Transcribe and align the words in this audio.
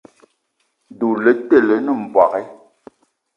Doula 0.99 1.21
le 1.25 1.31
te 1.47 1.57
lene 1.67 1.91
mbogui. 2.03 2.43